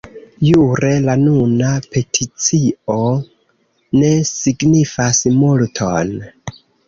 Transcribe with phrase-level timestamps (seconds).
[0.43, 2.97] Jure la nuna peticio
[3.99, 6.13] ne signifas multon.